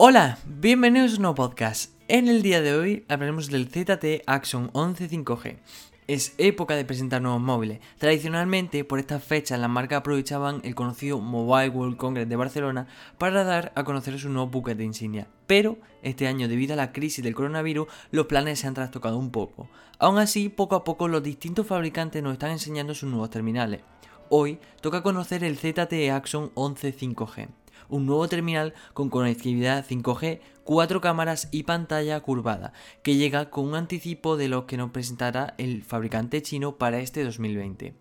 [0.00, 1.92] Hola, bienvenidos a un nuevo podcast.
[2.06, 5.58] En el día de hoy hablaremos del ZT Action 11 5G.
[6.06, 7.80] Es época de presentar nuevos móviles.
[7.98, 12.86] Tradicionalmente, por estas fechas, las marcas aprovechaban el conocido Mobile World Congress de Barcelona
[13.18, 15.26] para dar a conocer sus nuevos buques de insignia.
[15.48, 19.32] Pero, este año, debido a la crisis del coronavirus, los planes se han trastocado un
[19.32, 19.68] poco.
[19.98, 23.80] Aún así, poco a poco, los distintos fabricantes nos están enseñando sus nuevos terminales.
[24.28, 27.48] Hoy toca conocer el ZTE Action 11 5G
[27.88, 33.74] un nuevo terminal con conectividad 5G, cuatro cámaras y pantalla curvada, que llega con un
[33.74, 37.94] anticipo de lo que nos presentará el fabricante chino para este 2020.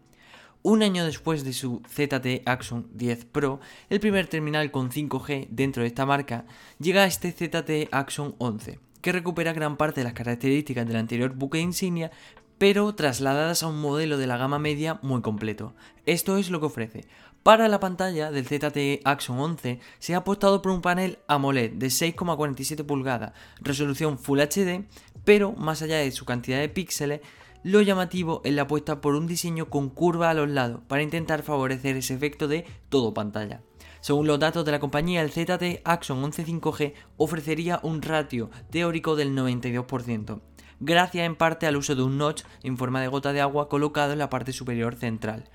[0.63, 5.83] Un año después de su ZTE Action 10 Pro, el primer terminal con 5G dentro
[5.83, 6.45] de esta marca,
[6.79, 11.33] llega a este ZTE Action 11, que recupera gran parte de las características del anterior
[11.35, 12.11] buque insignia,
[12.57, 15.73] pero trasladadas a un modelo de la gama media muy completo.
[16.05, 17.05] Esto es lo que ofrece.
[17.47, 21.87] Para la pantalla del ZTE Action 11 se ha apostado por un panel AMOLED de
[21.87, 24.83] 6,47 pulgadas, resolución Full HD,
[25.23, 27.21] pero más allá de su cantidad de píxeles,
[27.63, 31.41] lo llamativo es la apuesta por un diseño con curva a los lados para intentar
[31.41, 33.61] favorecer ese efecto de todo pantalla.
[34.01, 39.15] Según los datos de la compañía, el ZTE Action 11 5G ofrecería un ratio teórico
[39.15, 40.41] del 92%,
[40.81, 44.11] gracias en parte al uso de un notch en forma de gota de agua colocado
[44.11, 45.49] en la parte superior central.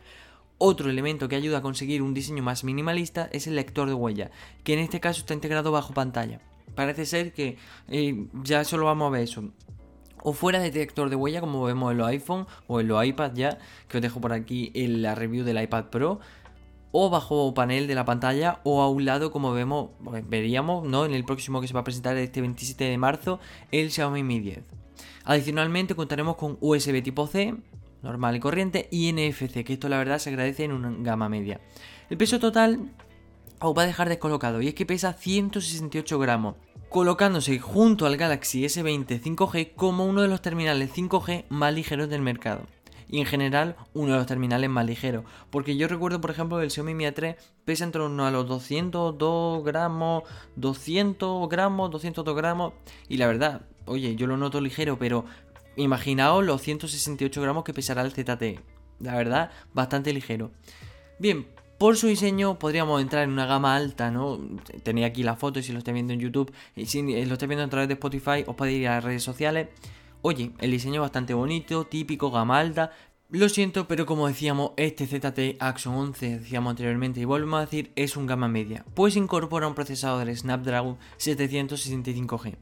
[0.64, 4.30] Otro elemento que ayuda a conseguir un diseño más minimalista es el lector de huella,
[4.62, 6.40] que en este caso está integrado bajo pantalla.
[6.76, 7.56] Parece ser que
[7.88, 9.42] eh, ya solo vamos a ver eso.
[10.22, 13.32] O fuera de lector de huella, como vemos en los iPhone o en los iPad
[13.34, 16.20] ya, que os dejo por aquí en la review del iPad Pro
[16.92, 21.04] o bajo panel de la pantalla o a un lado como vemos, pues, veríamos ¿no?
[21.06, 23.40] en el próximo que se va a presentar este 27 de marzo
[23.72, 24.62] el Xiaomi Mi 10.
[25.24, 27.56] Adicionalmente contaremos con USB tipo C,
[28.02, 31.60] normal y corriente, y NFC, que esto la verdad se agradece en una gama media.
[32.10, 32.92] El peso total
[33.60, 36.56] os va a dejar descolocado y es que pesa 168 gramos,
[36.88, 42.22] colocándose junto al Galaxy S20 5G como uno de los terminales 5G más ligeros del
[42.22, 42.66] mercado.
[43.08, 45.24] Y en general uno de los terminales más ligeros.
[45.50, 49.62] Porque yo recuerdo, por ejemplo, el Xiaomi Mi A3 pesa en torno a los 202
[49.64, 50.22] gramos,
[50.56, 52.72] 200 gramos, 202 gramos.
[53.08, 55.26] Y la verdad, oye, yo lo noto ligero, pero
[55.76, 58.60] imaginaos los 168 gramos que pesará el ZT.
[59.00, 60.50] La verdad, bastante ligero.
[61.18, 61.46] Bien,
[61.78, 64.38] por su diseño podríamos entrar en una gama alta, ¿no?
[64.84, 67.48] Tenía aquí la foto y si lo estáis viendo en YouTube y si lo estáis
[67.48, 69.68] viendo a través de Spotify os podéis ir a las redes sociales.
[70.20, 72.92] Oye, el diseño es bastante bonito, típico, gama alta.
[73.30, 77.90] Lo siento, pero como decíamos, este ZT Action 11, decíamos anteriormente y volvemos a decir,
[77.96, 82.58] es un gama media, pues incorpora un procesador Snapdragon 765G.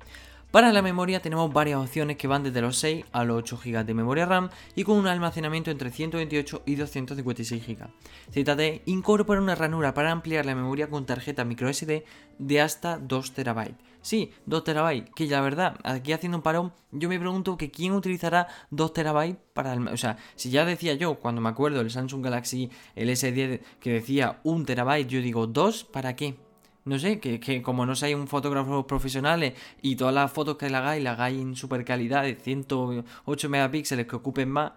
[0.50, 3.84] Para la memoria tenemos varias opciones que van desde los 6 a los 8 GB
[3.84, 7.86] de memoria RAM y con un almacenamiento entre 128 y 256 GB.
[8.32, 12.02] ZTE incorpora una ranura para ampliar la memoria con tarjeta microSD
[12.38, 13.74] de hasta 2 TB.
[14.02, 17.92] Sí, 2 TB, que la verdad, aquí haciendo un parón, yo me pregunto que quién
[17.92, 19.86] utilizará 2 TB para el...
[19.86, 23.92] O sea, si ya decía yo, cuando me acuerdo del Samsung Galaxy el S10 que
[23.92, 26.49] decía 1 TB, yo digo 2, ¿para qué?
[26.90, 30.76] No sé, que, como no seáis un fotógrafo profesional y todas las fotos que le
[30.76, 34.72] hagáis, la hagáis en super calidad de 108 megapíxeles que ocupen más,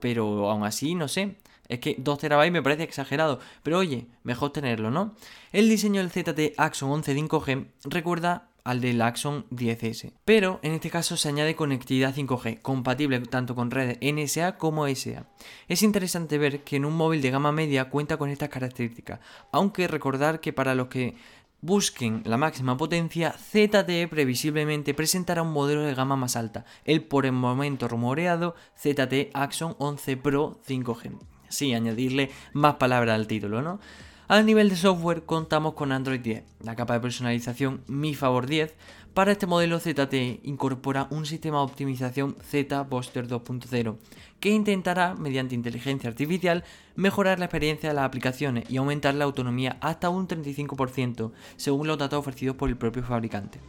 [0.00, 1.36] pero aún así, no sé.
[1.68, 5.14] Es que 2 terabytes me parece exagerado, pero oye, mejor tenerlo, ¿no?
[5.52, 10.12] El diseño del ZT Axon 11 5G recuerda al del Axon 10S.
[10.24, 15.26] Pero en este caso se añade conectividad 5G, compatible tanto con redes NSA como SA.
[15.68, 19.20] Es interesante ver que en un móvil de gama media cuenta con estas características,
[19.52, 21.14] aunque recordar que para los que
[21.60, 27.26] busquen la máxima potencia, ZTE previsiblemente presentará un modelo de gama más alta, el por
[27.26, 31.18] el momento rumoreado ZTE Axon 11 Pro 5G.
[31.48, 33.78] Sí, añadirle más palabras al título, ¿no?
[34.26, 38.74] A nivel de software contamos con Android 10, la capa de personalización Mi Favor 10.
[39.12, 43.98] Para este modelo ZTE incorpora un sistema de optimización Z Buster 2.0
[44.40, 46.64] que intentará, mediante inteligencia artificial,
[46.96, 51.98] mejorar la experiencia de las aplicaciones y aumentar la autonomía hasta un 35%, según los
[51.98, 53.60] datos ofrecidos por el propio fabricante.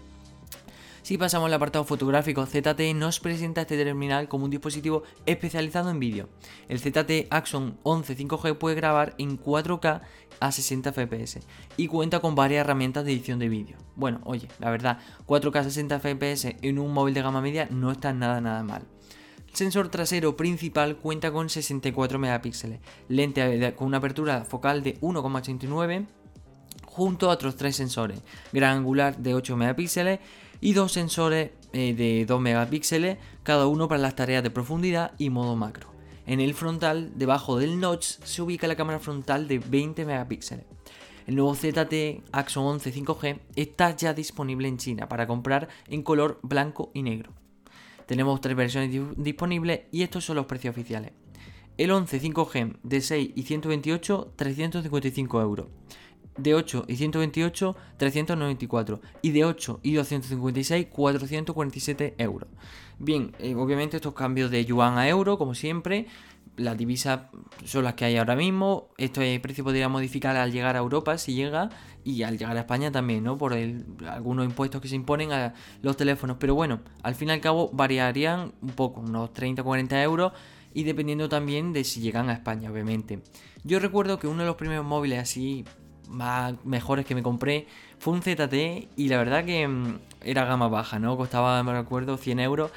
[1.05, 5.99] Si pasamos al apartado fotográfico, ZTE nos presenta este terminal como un dispositivo especializado en
[5.99, 6.29] vídeo.
[6.67, 10.01] El ZTE Axon 11 5G puede grabar en 4K
[10.39, 11.41] a 60 fps
[11.77, 13.77] y cuenta con varias herramientas de edición de vídeo.
[13.95, 14.97] Bueno, oye, la verdad,
[15.27, 18.81] 4K a 60 fps en un móvil de gama media no está nada nada mal.
[19.47, 22.79] El sensor trasero principal cuenta con 64 megapíxeles,
[23.09, 26.07] lente con una apertura focal de 1,89
[26.83, 30.19] junto a otros tres sensores, gran angular de 8 megapíxeles
[30.65, 35.29] y dos sensores eh, de 2 megapíxeles, cada uno para las tareas de profundidad y
[35.29, 35.91] modo macro.
[36.25, 40.65] En el frontal, debajo del notch, se ubica la cámara frontal de 20 megapíxeles.
[41.27, 46.39] el nuevo ZTE Axon 11 5G está ya disponible en China para comprar en color
[46.41, 47.31] blanco y negro.
[48.07, 51.11] Tenemos tres versiones disponibles y estos son los precios oficiales.
[51.77, 55.67] El 11 5G de 6 y 128, 355 euros.
[56.37, 59.01] De 8 y 128, 394.
[59.21, 62.49] Y de 8 y 256, 447 euros.
[62.99, 66.07] Bien, eh, obviamente estos cambios de yuan a euro, como siempre,
[66.57, 67.21] las divisas
[67.65, 68.89] son las que hay ahora mismo.
[68.97, 71.69] Esto el precio podría modificar al llegar a Europa si llega
[72.03, 73.37] y al llegar a España también, ¿no?
[73.37, 76.37] Por algunos impuestos que se imponen a los teléfonos.
[76.39, 80.33] Pero bueno, al fin y al cabo variarían un poco, unos 30-40 euros
[80.73, 83.19] y dependiendo también de si llegan a España, obviamente.
[83.63, 85.65] Yo recuerdo que uno de los primeros móviles así
[86.09, 87.67] más mejores que me compré
[87.99, 91.17] fue un ZT y la verdad que mm, era gama baja, ¿no?
[91.17, 92.71] Costaba, me recuerdo, 100 euros.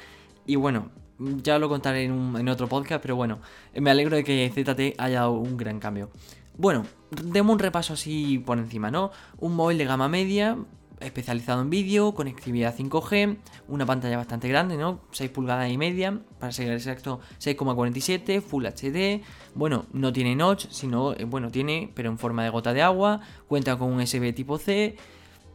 [0.47, 3.39] Y bueno, ya lo contaré en, otro podcast, pero bueno,
[3.75, 6.11] me alegro de que ZT haya dado un gran cambio.
[6.57, 9.11] Bueno, demos un repaso así por encima, ¿no?
[9.39, 10.57] Un móvil de gama media,
[11.01, 13.37] especializado en vídeo, conectividad 5G,
[13.69, 15.01] una pantalla bastante grande, ¿no?
[15.13, 19.23] 6 pulgadas y media, para ser exacto 6,47, Full HD,
[19.55, 23.21] bueno, no tiene notch, sino, eh, bueno, tiene, pero en forma de gota de agua,
[23.47, 24.97] cuenta con un USB tipo C,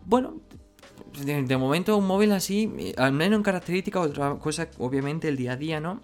[0.05, 0.41] bueno,
[1.25, 5.53] de, momento un móvil así, eh, al menos en características, otra cosa, obviamente el día
[5.53, 6.01] a día, ¿no?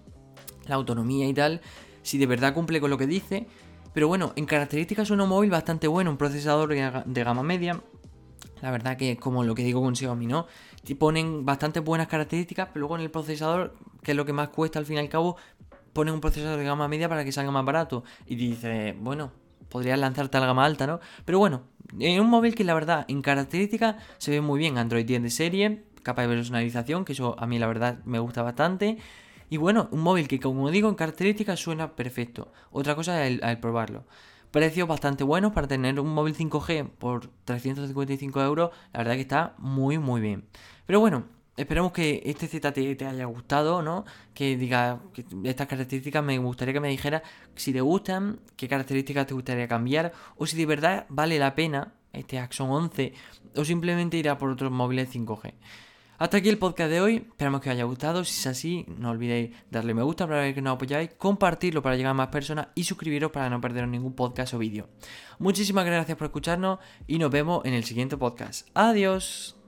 [0.68, 1.62] La autonomía y tal,
[2.03, 3.47] si de verdad cumple con lo que dice.
[3.94, 7.81] Pero bueno, en características es un móvil bastante bueno, un procesador de gama media.
[8.61, 10.47] La verdad que como lo que digo con Xiaomi, ¿no?
[10.97, 14.79] Ponen bastante buenas características, pero luego en el procesador, que es lo que más cuesta
[14.79, 15.38] al fin y al cabo,
[15.94, 18.03] ponen un procesador de gama media para que salga más barato.
[18.25, 19.31] Y dices, bueno,
[19.69, 21.00] podrías lanzarte a la gama alta, ¿no?
[21.25, 21.63] Pero bueno,
[22.00, 24.77] es un móvil que la verdad en características se ve muy bien.
[24.77, 28.41] Android 10 de serie, capa de personalización, que eso a mí la verdad me gusta
[28.41, 28.97] bastante.
[29.50, 32.51] Y bueno, un móvil que como digo en características suena perfecto.
[32.71, 34.06] Otra cosa es el, probarlo.
[34.51, 38.72] Precios bastante buenos para tener un móvil 5G por 355 euros.
[38.94, 40.46] La verdad que está muy muy bien.
[40.86, 41.25] Pero bueno,
[41.60, 44.06] Esperemos que este ZT te haya gustado, ¿no?
[44.34, 47.22] Que diga que estas características me gustaría que me dijera
[47.54, 51.95] si te gustan, qué características te gustaría cambiar, o si de verdad vale la pena
[52.13, 53.13] este Axon 11,
[53.57, 55.54] o simplemente ir a por otros móviles 5G.
[56.19, 59.12] Hasta aquí el podcast de hoy, esperamos que os haya gustado, si es así, no
[59.12, 62.68] olvidéis darle me gusta para ver que nos apoyáis, compartirlo para llegar a más personas
[62.75, 64.89] y suscribiros para no perderos ningún podcast o vídeo.
[65.39, 68.68] Muchísimas gracias por escucharnos y nos vemos en el siguiente podcast.
[68.74, 69.58] Adiós.